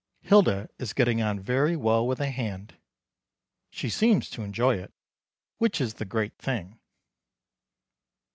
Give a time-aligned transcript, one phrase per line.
[0.21, 2.75] Hilda is getting on very well with the hand.
[3.69, 4.91] She seems to enjoy it,
[5.59, 6.79] which is the great thing.